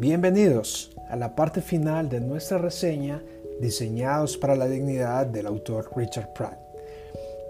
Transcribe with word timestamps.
Bienvenidos 0.00 0.96
a 1.10 1.16
la 1.16 1.36
parte 1.36 1.60
final 1.60 2.08
de 2.08 2.20
nuestra 2.20 2.56
reseña 2.56 3.22
Diseñados 3.60 4.38
para 4.38 4.56
la 4.56 4.66
Dignidad 4.66 5.26
del 5.26 5.46
autor 5.46 5.90
Richard 5.94 6.32
Pratt. 6.32 6.58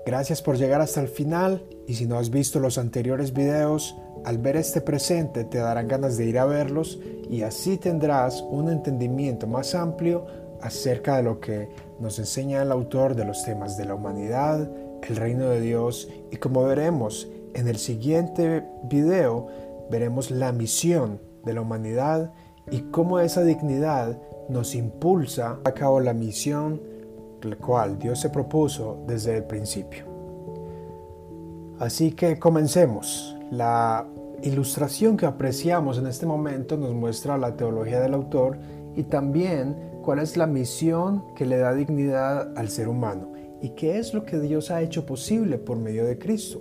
Gracias 0.04 0.42
por 0.42 0.56
llegar 0.56 0.80
hasta 0.80 1.00
el 1.00 1.06
final 1.06 1.62
y 1.86 1.94
si 1.94 2.06
no 2.06 2.18
has 2.18 2.28
visto 2.28 2.58
los 2.58 2.76
anteriores 2.76 3.32
videos, 3.32 3.94
al 4.24 4.38
ver 4.38 4.56
este 4.56 4.80
presente 4.80 5.44
te 5.44 5.58
darán 5.58 5.86
ganas 5.86 6.16
de 6.16 6.26
ir 6.26 6.40
a 6.40 6.44
verlos 6.44 6.98
y 7.30 7.42
así 7.42 7.76
tendrás 7.76 8.42
un 8.42 8.68
entendimiento 8.68 9.46
más 9.46 9.76
amplio 9.76 10.26
acerca 10.60 11.18
de 11.18 11.22
lo 11.22 11.38
que 11.38 11.68
nos 12.00 12.18
enseña 12.18 12.62
el 12.62 12.72
autor 12.72 13.14
de 13.14 13.26
los 13.26 13.44
temas 13.44 13.76
de 13.76 13.84
la 13.84 13.94
humanidad, 13.94 14.68
el 15.08 15.14
reino 15.14 15.50
de 15.50 15.60
Dios 15.60 16.08
y 16.32 16.36
como 16.38 16.64
veremos 16.64 17.28
en 17.54 17.68
el 17.68 17.78
siguiente 17.78 18.64
video, 18.82 19.46
veremos 19.88 20.32
la 20.32 20.50
misión 20.50 21.29
de 21.44 21.54
la 21.54 21.60
humanidad 21.60 22.32
y 22.70 22.82
cómo 22.90 23.20
esa 23.20 23.42
dignidad 23.42 24.18
nos 24.48 24.74
impulsa 24.74 25.58
a 25.64 25.72
cabo 25.72 26.00
la 26.00 26.14
misión 26.14 26.90
la 27.48 27.56
cual 27.56 27.98
Dios 27.98 28.20
se 28.20 28.30
propuso 28.30 29.02
desde 29.06 29.36
el 29.36 29.44
principio. 29.44 30.04
Así 31.78 32.12
que 32.12 32.38
comencemos. 32.38 33.36
La 33.50 34.06
ilustración 34.42 35.16
que 35.16 35.26
apreciamos 35.26 35.98
en 35.98 36.06
este 36.06 36.26
momento 36.26 36.76
nos 36.76 36.94
muestra 36.94 37.36
la 37.36 37.56
teología 37.56 38.00
del 38.00 38.14
autor 38.14 38.58
y 38.94 39.04
también 39.04 39.76
cuál 40.02 40.18
es 40.18 40.36
la 40.36 40.46
misión 40.46 41.24
que 41.34 41.46
le 41.46 41.58
da 41.58 41.74
dignidad 41.74 42.56
al 42.56 42.68
ser 42.68 42.88
humano 42.88 43.32
y 43.60 43.70
qué 43.70 43.98
es 43.98 44.14
lo 44.14 44.24
que 44.24 44.38
Dios 44.38 44.70
ha 44.70 44.82
hecho 44.82 45.04
posible 45.04 45.58
por 45.58 45.78
medio 45.78 46.04
de 46.04 46.18
Cristo. 46.18 46.60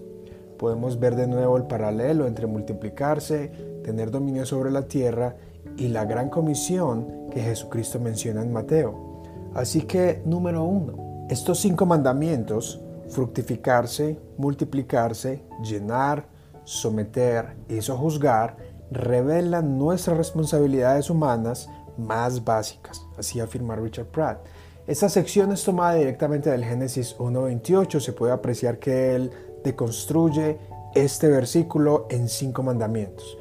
Podemos 0.59 0.99
ver 0.99 1.15
de 1.15 1.25
nuevo 1.25 1.55
el 1.55 1.63
paralelo 1.63 2.27
entre 2.27 2.45
multiplicarse, 2.45 3.47
tener 3.81 4.11
dominio 4.11 4.45
sobre 4.45 4.71
la 4.71 4.83
tierra 4.83 5.37
y 5.77 5.87
la 5.87 6.03
gran 6.03 6.29
comisión 6.29 7.29
que 7.31 7.41
Jesucristo 7.41 7.97
menciona 8.01 8.41
en 8.41 8.51
Mateo. 8.51 9.23
Así 9.55 9.83
que, 9.83 10.21
número 10.25 10.63
uno, 10.63 11.25
estos 11.29 11.59
cinco 11.59 11.85
mandamientos, 11.85 12.81
fructificarse, 13.07 14.19
multiplicarse, 14.37 15.45
llenar, 15.63 16.27
someter 16.65 17.55
y 17.69 17.79
sojuzgar, 17.81 18.57
revelan 18.91 19.77
nuestras 19.77 20.17
responsabilidades 20.17 21.09
humanas 21.09 21.69
más 21.97 22.43
básicas, 22.43 23.05
así 23.17 23.39
afirma 23.39 23.77
Richard 23.77 24.07
Pratt. 24.07 24.45
Esta 24.87 25.07
sección 25.07 25.51
es 25.51 25.63
tomada 25.63 25.93
directamente 25.93 26.49
del 26.49 26.65
Génesis 26.65 27.15
1.28, 27.17 27.99
se 27.99 28.11
puede 28.11 28.33
apreciar 28.33 28.79
que 28.79 29.15
él 29.15 29.31
deconstruye 29.63 30.57
este 30.95 31.27
versículo 31.27 32.07
en 32.09 32.27
cinco 32.27 32.63
mandamientos 32.63 33.37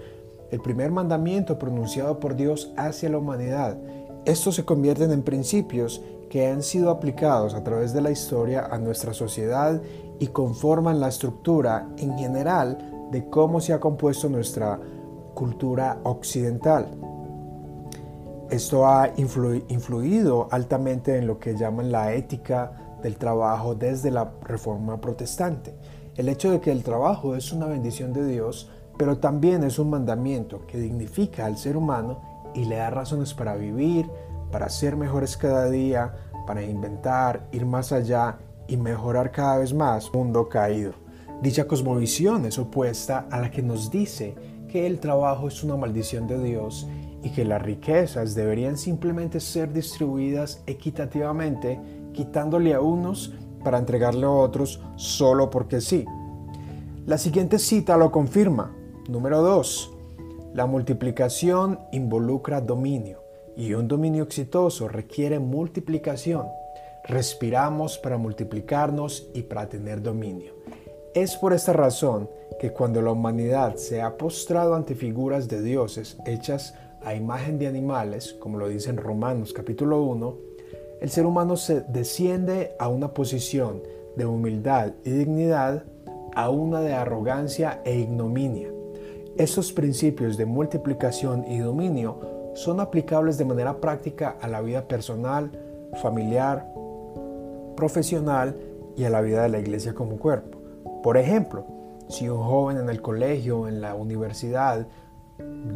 el 0.51 0.61
primer 0.61 0.91
mandamiento 0.91 1.59
pronunciado 1.59 2.19
por 2.21 2.37
Dios 2.37 2.73
hacia 2.77 3.11
la 3.11 3.19
humanidad. 3.19 3.77
Estos 4.25 4.57
se 4.57 4.65
convierten 4.65 5.11
en 5.13 5.23
principios 5.23 6.03
que 6.31 6.47
han 6.47 6.63
sido 6.63 6.91
aplicados 6.91 7.55
a 7.55 7.65
través 7.65 7.93
de 7.93 8.03
la 8.03 8.11
historia 8.11 8.67
a 8.67 8.79
nuestra 8.79 9.15
sociedad 9.15 9.81
y 10.19 10.29
conforman 10.29 11.01
la 11.01 11.09
estructura 11.09 11.89
en 11.97 12.19
general 12.19 13.09
de 13.11 13.29
cómo 13.29 13.61
se 13.61 13.73
ha 13.73 13.81
compuesto 13.81 14.29
nuestra 14.29 14.79
cultura 15.35 16.01
occidental. 16.03 16.89
Esto 18.51 18.87
ha 18.87 19.11
influido 19.17 20.49
altamente 20.51 21.17
en 21.17 21.27
lo 21.27 21.39
que 21.39 21.57
llaman 21.57 21.93
la 21.93 22.15
ética 22.15 22.73
del 23.03 23.17
trabajo 23.17 23.75
desde 23.75 24.11
la 24.11 24.33
reforma 24.43 25.01
protestante. 25.01 25.75
El 26.19 26.29
hecho 26.29 26.51
de 26.51 26.61
que 26.61 26.71
el 26.71 26.83
trabajo 26.83 27.35
es 27.35 27.53
una 27.53 27.65
bendición 27.65 28.13
de 28.13 28.27
Dios 28.27 28.69
pero 28.99 29.19
también 29.19 29.63
es 29.63 29.79
un 29.79 29.91
mandamiento 29.91 30.67
que 30.67 30.77
dignifica 30.77 31.47
al 31.47 31.57
ser 31.57 31.77
humano 31.77 32.21
y 32.53 32.65
le 32.65 32.77
da 32.77 32.91
razones 32.91 33.33
para 33.33 33.55
vivir, 33.55 34.11
para 34.51 34.69
ser 34.69 34.97
mejores 34.97 35.37
cada 35.37 35.71
día, 35.71 36.15
para 36.47 36.63
inventar, 36.65 37.49
ir 37.53 37.65
más 37.65 37.93
allá 37.93 38.39
y 38.67 38.77
mejorar 38.77 39.31
cada 39.31 39.59
vez 39.59 39.73
más 39.73 40.13
mundo 40.13 40.49
caído. 40.49 40.93
Dicha 41.41 41.69
cosmovisión 41.69 42.45
es 42.45 42.59
opuesta 42.59 43.29
a 43.31 43.41
la 43.41 43.53
que 43.53 43.63
nos 43.63 43.91
dice 43.91 44.35
que 44.69 44.87
el 44.87 44.99
trabajo 44.99 45.47
es 45.47 45.63
una 45.63 45.77
maldición 45.77 46.27
de 46.27 46.43
Dios 46.43 46.89
y 47.23 47.31
que 47.31 47.45
las 47.45 47.63
riquezas 47.63 48.35
deberían 48.35 48.77
simplemente 48.77 49.39
ser 49.39 49.73
distribuidas 49.73 50.63
equitativamente, 50.67 51.81
quitándole 52.13 52.75
a 52.75 52.81
unos 52.81 53.33
para 53.63 53.79
entregarle 53.79 54.27
a 54.27 54.31
otros 54.31 54.81
solo 54.97 55.51
porque 55.51 55.81
sí. 55.81 56.05
La 57.07 57.19
siguiente 57.19 57.59
cita 57.59 57.97
lo 57.97 58.11
confirma. 58.11 58.75
Número 59.09 59.43
2. 59.43 59.93
La 60.55 60.67
multiplicación 60.67 61.79
involucra 61.93 62.61
dominio 62.61 63.23
y 63.57 63.75
un 63.75 63.89
dominio 63.89 64.25
exitoso 64.25 64.89
requiere 64.89 65.39
multiplicación. 65.39 66.47
Respiramos 67.05 67.99
para 67.99 68.19
multiplicarnos 68.19 69.29
y 69.35 69.43
para 69.43 69.69
tener 69.69 70.03
dominio. 70.03 70.53
Es 71.15 71.37
por 71.37 71.53
esta 71.53 71.73
razón 71.73 72.29
que 72.61 72.73
cuando 72.73 73.01
la 73.03 73.13
humanidad 73.13 73.77
se 73.77 74.03
ha 74.03 74.17
postrado 74.17 74.75
ante 74.75 74.95
figuras 74.95 75.49
de 75.49 75.63
dioses 75.63 76.19
hechas 76.27 76.75
a 77.03 77.15
imagen 77.15 77.59
de 77.59 77.67
animales, 77.67 78.35
como 78.35 78.59
lo 78.59 78.69
dice 78.69 78.91
en 78.91 78.97
Romanos 78.97 79.53
capítulo 79.53 80.03
1, 80.03 80.48
el 81.01 81.11
ser 81.11 81.27
humano 81.27 81.57
se 81.57 81.83
desciende 81.83 82.75
a 82.79 82.89
una 82.89 83.15
posición 83.15 83.83
de 84.17 84.27
humildad 84.27 84.93
y 85.05 85.11
dignidad 85.11 85.85
a 86.35 86.51
una 86.51 86.81
de 86.81 86.95
arrogancia 86.95 87.81
e 87.85 87.99
ignominia. 87.99 88.69
Estos 89.37 89.73
principios 89.73 90.37
de 90.37 90.47
multiplicación 90.47 91.45
y 91.47 91.59
dominio 91.59 92.53
son 92.55 92.81
aplicables 92.81 93.39
de 93.39 93.45
manera 93.45 93.81
práctica 93.81 94.37
a 94.41 94.49
la 94.49 94.61
vida 94.61 94.89
personal, 94.89 95.53
familiar, 96.03 96.73
profesional 97.77 98.57
y 98.97 99.05
a 99.05 99.11
la 99.11 99.21
vida 99.21 99.43
de 99.43 99.49
la 99.49 99.61
iglesia 99.61 99.95
como 99.95 100.17
cuerpo. 100.17 100.59
Por 101.03 101.17
ejemplo, 101.17 101.65
si 102.09 102.29
un 102.29 102.43
joven 102.43 102.79
en 102.79 102.89
el 102.89 103.01
colegio 103.01 103.61
o 103.61 103.69
en 103.69 103.81
la 103.81 103.95
universidad 103.95 104.89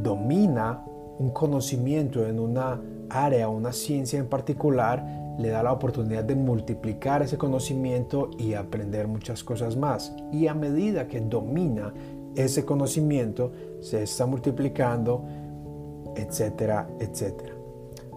domina 0.03 0.85
un 1.19 1.31
conocimiento 1.31 2.27
en 2.27 2.41
una 2.41 2.81
área, 3.13 3.49
una 3.49 3.73
ciencia 3.73 4.19
en 4.19 4.27
particular, 4.27 5.05
le 5.39 5.49
da 5.49 5.63
la 5.63 5.73
oportunidad 5.73 6.25
de 6.25 6.35
multiplicar 6.35 7.23
ese 7.23 7.39
conocimiento 7.39 8.31
y 8.39 8.55
aprender 8.55 9.09
muchas 9.09 9.43
cosas 9.43 9.77
más. 9.77 10.15
Y 10.33 10.47
a 10.47 10.55
medida 10.55 11.09
que 11.09 11.21
domina 11.21 11.93
ese 12.37 12.65
conocimiento 12.65 13.53
se 13.81 14.03
está 14.03 14.27
multiplicando, 14.27 15.25
etcétera, 16.17 16.89
etcétera. 16.99 17.55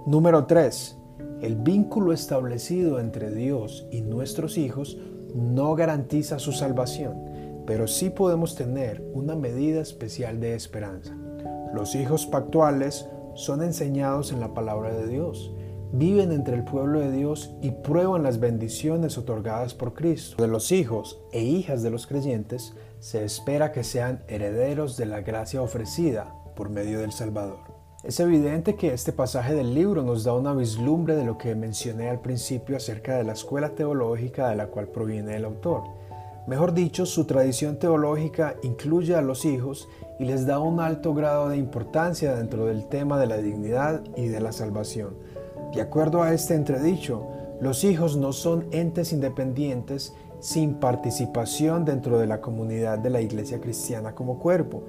Número 0.06 0.46
3. 0.46 0.98
El 1.42 1.56
vínculo 1.56 2.14
establecido 2.14 3.00
entre 3.00 3.32
Dios 3.32 3.88
y 3.92 4.02
nuestros 4.02 4.58
hijos 4.58 4.98
no 5.34 5.76
garantiza 5.76 6.40
su 6.40 6.54
salvación, 6.54 7.64
pero 7.66 7.88
sí 7.88 8.10
podemos 8.10 8.56
tener 8.56 9.04
una 9.14 9.36
medida 9.36 9.82
especial 9.82 10.40
de 10.40 10.56
esperanza. 10.56 11.14
Los 11.74 11.96
hijos 11.96 12.26
pactuales 12.26 13.10
son 13.36 13.62
enseñados 13.62 14.32
en 14.32 14.40
la 14.40 14.54
palabra 14.54 14.94
de 14.94 15.08
Dios, 15.08 15.54
viven 15.92 16.32
entre 16.32 16.56
el 16.56 16.64
pueblo 16.64 17.00
de 17.00 17.12
Dios 17.12 17.56
y 17.62 17.72
prueban 17.72 18.24
las 18.24 18.40
bendiciones 18.40 19.18
otorgadas 19.18 19.74
por 19.74 19.94
Cristo. 19.94 20.42
De 20.42 20.48
los 20.48 20.72
hijos 20.72 21.22
e 21.32 21.44
hijas 21.44 21.84
de 21.84 21.92
los 21.92 22.08
creyentes 22.08 22.74
se 23.00 23.24
espera 23.24 23.72
que 23.72 23.84
sean 23.84 24.24
herederos 24.28 24.98
de 24.98 25.06
la 25.06 25.22
gracia 25.22 25.62
ofrecida 25.62 26.34
por 26.56 26.70
medio 26.70 27.00
del 27.00 27.12
Salvador. 27.12 27.60
Es 28.04 28.20
evidente 28.20 28.76
que 28.76 28.94
este 28.94 29.12
pasaje 29.14 29.56
del 29.56 29.74
libro 29.74 30.04
nos 30.04 30.24
da 30.24 30.34
una 30.34 30.54
vislumbre 30.54 31.16
de 31.16 31.26
lo 31.26 31.38
que 31.38 31.56
mencioné 31.56 32.10
al 32.10 32.22
principio 32.22 32.78
acerca 32.78 33.18
de 33.18 33.24
la 33.24 33.34
escuela 33.34 33.70
teológica 33.70 34.50
de 34.50 34.56
la 34.56 34.68
cual 34.68 34.90
proviene 34.90 35.36
el 35.36 35.46
autor. 35.46 35.84
Mejor 36.48 36.74
dicho, 36.74 37.08
su 37.08 37.26
tradición 37.26 37.78
teológica 37.78 38.56
incluye 38.62 39.16
a 39.16 39.22
los 39.22 39.46
hijos 39.46 39.88
y 40.20 40.26
les 40.26 40.46
da 40.46 40.60
un 40.60 40.80
alto 40.80 41.14
grado 41.16 41.50
de 41.50 41.58
importancia 41.58 42.36
dentro 42.36 42.68
del 42.68 42.88
tema 42.88 43.20
de 43.20 43.26
la 43.26 43.38
dignidad 43.38 44.04
y 44.16 44.28
de 44.28 44.40
la 44.40 44.52
salvación. 44.52 45.18
De 45.74 45.82
acuerdo 45.82 46.22
a 46.22 46.34
este 46.34 46.54
entredicho, 46.54 47.26
los 47.60 47.84
hijos 47.84 48.16
no 48.16 48.32
son 48.32 48.68
entes 48.72 49.12
independientes 49.12 50.14
sin 50.40 50.76
participación 50.76 51.84
dentro 51.84 52.20
de 52.20 52.28
la 52.28 52.42
comunidad 52.42 53.00
de 53.00 53.10
la 53.10 53.22
iglesia 53.22 53.60
cristiana 53.60 54.14
como 54.14 54.38
cuerpo, 54.38 54.84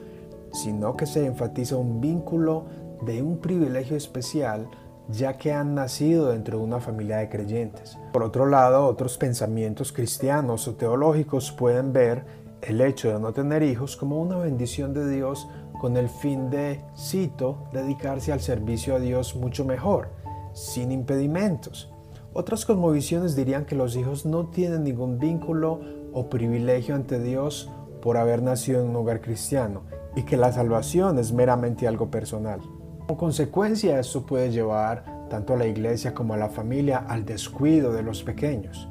sino 0.53 0.95
que 0.95 1.07
se 1.07 1.25
enfatiza 1.25 1.77
un 1.77 2.03
vínculo 2.03 2.67
de 3.03 3.23
un 3.23 3.39
privilegio 3.39 3.97
especial 3.97 4.69
ya 5.09 5.37
que 5.39 5.53
han 5.53 5.75
nacido 5.75 6.31
dentro 6.31 6.59
de 6.59 6.65
una 6.65 6.81
familia 6.81 7.19
de 7.19 7.29
creyentes. 7.29 7.99
Por 8.13 8.23
otro 8.23 8.47
lado, 8.47 8.87
otros 8.87 9.19
pensamientos 9.19 9.93
cristianos 9.93 10.67
o 10.69 10.75
teológicos 10.75 11.53
pueden 11.53 11.93
ver 11.93 12.25
el 12.63 12.81
hecho 12.81 13.13
de 13.13 13.21
no 13.21 13.33
tener 13.33 13.63
hijos 13.63 13.97
como 13.97 14.21
una 14.21 14.39
bendición 14.39 14.93
de 14.93 15.09
Dios 15.09 15.49
con 15.79 15.97
el 15.97 16.09
fin 16.09 16.51
de, 16.51 16.81
cito, 16.97 17.69
dedicarse 17.73 18.33
al 18.33 18.41
servicio 18.41 18.97
a 18.97 18.99
Dios 18.99 19.37
mucho 19.37 19.65
mejor, 19.65 20.09
sin 20.53 20.91
impedimentos. 20.91 21.93
Otras 22.33 22.65
cosmovisiones 22.65 23.37
dirían 23.37 23.67
que 23.67 23.77
los 23.77 23.97
hijos 23.97 24.27
no 24.27 24.47
tienen 24.47 24.85
ningún 24.85 25.19
vínculo 25.19 25.81
o 26.13 26.29
privilegio 26.29 26.95
ante 26.95 27.21
Dios 27.21 27.71
por 28.01 28.17
haber 28.17 28.43
nacido 28.43 28.81
en 28.81 28.89
un 28.89 28.97
hogar 28.97 29.21
cristiano 29.21 29.83
y 30.15 30.23
que 30.25 30.37
la 30.37 30.53
salvación 30.53 31.19
es 31.19 31.33
meramente 31.33 31.87
algo 31.87 32.11
personal. 32.11 32.61
Como 33.07 33.19
consecuencia, 33.21 34.01
esto 34.01 34.27
puede 34.27 34.51
llevar 34.51 35.05
tanto 35.31 35.55
a 35.55 35.57
la 35.57 35.67
iglesia 35.69 36.13
como 36.13 36.35
a 36.35 36.37
la 36.37 36.49
familia 36.49 37.05
al 37.09 37.25
descuido 37.25 37.93
de 37.93 38.03
los 38.03 38.25
pequeños. 38.25 38.89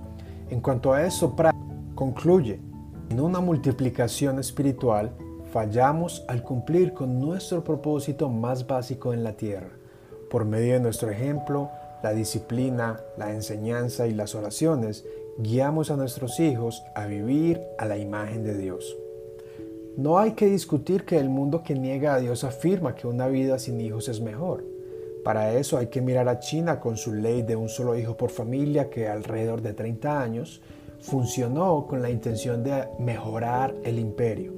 En 0.50 0.62
cuanto 0.62 0.94
a 0.94 1.06
eso, 1.06 1.36
concluye, 1.96 2.62
en 3.10 3.20
una 3.20 3.42
multiplicación 3.42 4.40
espiritual 4.40 5.12
fallamos 5.52 6.24
al 6.30 6.44
cumplir 6.44 6.94
con 6.94 7.20
nuestro 7.20 7.62
propósito 7.62 8.30
más 8.30 8.66
básico 8.66 9.12
en 9.12 9.22
la 9.22 9.34
tierra, 9.34 9.72
por 10.30 10.46
medio 10.46 10.76
de 10.76 10.80
nuestro 10.80 11.10
ejemplo, 11.10 11.70
la 12.02 12.14
disciplina, 12.14 13.02
la 13.18 13.34
enseñanza 13.34 14.08
y 14.08 14.14
las 14.14 14.34
oraciones, 14.34 15.04
guiamos 15.40 15.92
a 15.92 15.98
nuestros 15.98 16.40
hijos 16.40 16.86
a 16.96 17.06
vivir 17.06 17.60
a 17.78 17.86
la 17.86 17.98
imagen 17.98 18.46
de 18.46 18.58
Dios. 18.58 18.96
No 19.98 20.18
hay 20.20 20.32
que 20.32 20.48
discutir 20.48 21.06
que 21.06 21.18
el 21.18 21.30
mundo 21.30 21.64
que 21.64 21.74
niega 21.74 22.16
a 22.16 22.20
Dios 22.20 22.44
afirma 22.44 22.96
que 22.96 23.08
una 23.08 23.28
vida 23.28 23.58
sin 23.60 23.80
hijos 23.80 24.10
es 24.10 24.20
mejor. 24.20 24.66
Para 25.24 25.54
eso 25.54 25.78
hay 25.78 25.88
que 25.88 26.02
mirar 26.02 26.28
a 26.28 26.40
China 26.40 26.82
con 26.82 26.98
su 26.98 27.14
ley 27.14 27.44
de 27.44 27.56
un 27.56 27.70
solo 27.70 27.98
hijo 27.98 28.18
por 28.18 28.30
familia 28.30 28.90
que 28.90 29.08
alrededor 29.08 29.62
de 29.62 29.72
30 29.72 30.22
años 30.22 30.62
funcionó 31.00 31.88
con 31.88 32.02
la 32.02 32.10
intención 32.10 32.62
de 32.62 32.90
mejorar 33.00 33.74
el 33.86 33.98
imperio. 33.98 34.52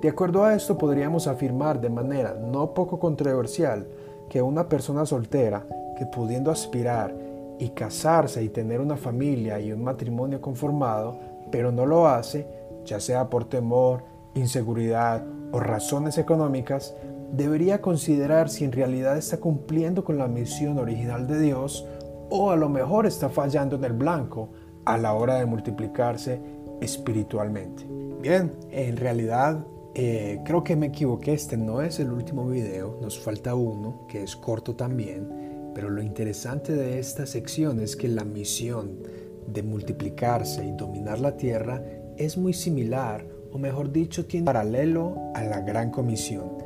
De 0.00 0.08
acuerdo 0.08 0.42
a 0.42 0.54
esto 0.54 0.78
podríamos 0.78 1.26
afirmar 1.26 1.78
de 1.78 1.90
manera 1.90 2.34
no 2.34 2.72
poco 2.72 2.98
controversial 2.98 3.86
que 4.30 4.40
una 4.40 4.70
persona 4.70 5.04
soltera 5.04 5.66
que 5.98 6.06
pudiendo 6.06 6.50
aspirar 6.50 7.14
y 7.58 7.68
casarse 7.68 8.42
y 8.42 8.48
tener 8.48 8.80
una 8.80 8.96
familia 8.96 9.60
y 9.60 9.70
un 9.70 9.84
matrimonio 9.84 10.40
conformado, 10.40 11.18
pero 11.50 11.70
no 11.70 11.84
lo 11.84 12.08
hace, 12.08 12.46
ya 12.86 12.98
sea 12.98 13.28
por 13.28 13.44
temor, 13.44 14.11
inseguridad 14.34 15.24
o 15.52 15.60
razones 15.60 16.18
económicas, 16.18 16.94
debería 17.32 17.80
considerar 17.80 18.48
si 18.48 18.64
en 18.64 18.72
realidad 18.72 19.16
está 19.16 19.38
cumpliendo 19.38 20.04
con 20.04 20.18
la 20.18 20.28
misión 20.28 20.78
original 20.78 21.26
de 21.26 21.40
Dios 21.40 21.86
o 22.30 22.50
a 22.50 22.56
lo 22.56 22.68
mejor 22.68 23.06
está 23.06 23.28
fallando 23.28 23.76
en 23.76 23.84
el 23.84 23.92
blanco 23.92 24.50
a 24.84 24.98
la 24.98 25.14
hora 25.14 25.36
de 25.36 25.46
multiplicarse 25.46 26.40
espiritualmente. 26.80 27.86
Bien, 28.20 28.52
en 28.70 28.96
realidad 28.96 29.66
eh, 29.94 30.40
creo 30.44 30.64
que 30.64 30.76
me 30.76 30.86
equivoqué, 30.86 31.34
este 31.34 31.56
no 31.56 31.82
es 31.82 32.00
el 32.00 32.10
último 32.10 32.48
video, 32.48 32.98
nos 33.00 33.18
falta 33.18 33.54
uno 33.54 34.06
que 34.08 34.22
es 34.22 34.36
corto 34.36 34.74
también, 34.74 35.72
pero 35.74 35.90
lo 35.90 36.02
interesante 36.02 36.74
de 36.74 36.98
esta 36.98 37.26
sección 37.26 37.80
es 37.80 37.96
que 37.96 38.08
la 38.08 38.24
misión 38.24 38.98
de 39.46 39.62
multiplicarse 39.62 40.64
y 40.64 40.72
dominar 40.72 41.20
la 41.20 41.36
tierra 41.36 41.82
es 42.16 42.38
muy 42.38 42.52
similar, 42.52 43.26
o 43.52 43.58
mejor 43.58 43.92
dicho, 43.92 44.26
tiene 44.26 44.46
paralelo 44.46 45.14
a 45.34 45.42
la 45.42 45.60
gran 45.60 45.90
comisión. 45.90 46.58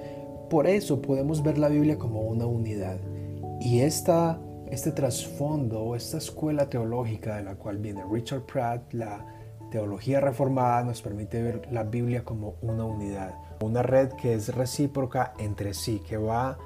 Por 0.49 0.67
eso 0.67 1.03
podemos 1.03 1.43
ver 1.43 1.59
la 1.59 1.69
Biblia 1.69 1.99
como 1.99 2.21
una 2.21 2.47
unidad. 2.47 2.99
Y 3.61 3.81
esta, 3.81 4.39
este 4.71 4.93
trasfondo 4.93 5.97
esta 5.97 6.19
escuela 6.19 6.69
teológica 6.69 7.37
de 7.37 7.43
la 7.43 7.57
cual 7.57 7.79
viene 7.79 8.05
Richard 8.11 8.47
Pratt, 8.47 8.93
la 8.93 9.27
teología 9.71 10.21
reformada, 10.21 10.85
nos 10.85 11.03
permite 11.03 11.43
ver 11.43 11.69
la 11.73 11.83
Biblia 11.83 12.25
como 12.25 12.55
una 12.63 12.85
unidad, 12.85 13.35
una 13.61 13.83
red 13.83 14.13
que 14.13 14.35
es 14.35 14.55
recíproca 14.55 15.35
entre 15.39 15.75
sí, 15.75 16.01
que 16.07 16.17
va 16.17 16.59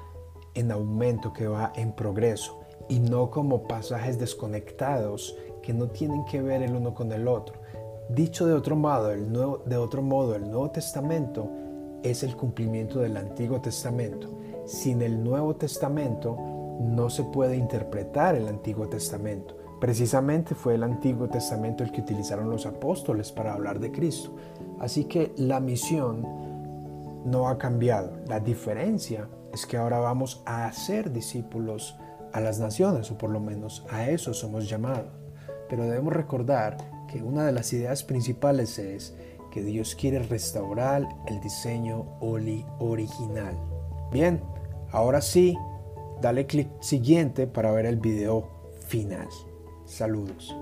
en 0.53 0.71
aumento, 0.71 1.33
que 1.33 1.47
va 1.47 1.73
en 1.75 1.93
progreso, 1.93 2.59
y 2.89 2.99
no 2.99 3.31
como 3.31 3.67
pasajes 3.67 4.19
desconectados 4.19 5.35
que 5.63 5.73
no 5.73 5.87
tienen 5.87 6.25
que 6.25 6.41
ver 6.41 6.61
el 6.61 6.75
uno 6.75 6.93
con 6.93 7.11
el 7.11 7.27
otro. 7.27 7.60
Dicho 8.09 8.45
de 8.45 8.53
otro 8.53 8.75
modo, 8.75 9.11
el 9.11 9.31
nuevo, 9.31 9.63
de 9.65 9.77
otro 9.77 10.01
modo, 10.01 10.35
el 10.35 10.43
Nuevo 10.43 10.71
Testamento 10.71 11.49
es 12.03 12.23
el 12.23 12.35
cumplimiento 12.35 12.99
del 12.99 13.17
Antiguo 13.17 13.61
Testamento. 13.61 14.27
Sin 14.65 15.01
el 15.01 15.23
Nuevo 15.23 15.55
Testamento 15.55 16.37
no 16.79 17.09
se 17.09 17.23
puede 17.23 17.55
interpretar 17.55 18.35
el 18.35 18.47
Antiguo 18.47 18.87
Testamento. 18.87 19.57
Precisamente 19.79 20.55
fue 20.55 20.75
el 20.75 20.83
Antiguo 20.83 21.27
Testamento 21.27 21.83
el 21.83 21.91
que 21.91 22.01
utilizaron 22.01 22.49
los 22.49 22.65
apóstoles 22.65 23.31
para 23.31 23.53
hablar 23.53 23.79
de 23.79 23.91
Cristo. 23.91 24.35
Así 24.79 25.05
que 25.05 25.33
la 25.37 25.59
misión 25.59 26.21
no 27.25 27.47
ha 27.47 27.57
cambiado. 27.57 28.11
La 28.27 28.39
diferencia 28.39 29.27
es 29.53 29.65
que 29.65 29.77
ahora 29.77 29.99
vamos 29.99 30.43
a 30.45 30.65
hacer 30.65 31.11
discípulos 31.11 31.97
a 32.33 32.39
las 32.39 32.59
naciones, 32.59 33.11
o 33.11 33.17
por 33.17 33.29
lo 33.29 33.39
menos 33.39 33.85
a 33.89 34.09
eso 34.09 34.33
somos 34.33 34.69
llamados. 34.69 35.11
Pero 35.69 35.83
debemos 35.83 36.13
recordar 36.13 36.77
que 37.11 37.21
una 37.21 37.45
de 37.45 37.51
las 37.51 37.73
ideas 37.73 38.03
principales 38.03 38.79
es 38.79 39.13
que 39.51 39.61
Dios 39.61 39.95
quiere 39.95 40.19
restaurar 40.19 41.07
el 41.27 41.41
diseño 41.41 42.05
original. 42.21 43.57
Bien, 44.11 44.41
ahora 44.91 45.21
sí, 45.21 45.57
dale 46.21 46.45
clic 46.45 46.69
siguiente 46.81 47.47
para 47.47 47.71
ver 47.71 47.85
el 47.85 47.97
video 47.97 48.47
final. 48.87 49.27
Saludos. 49.85 50.55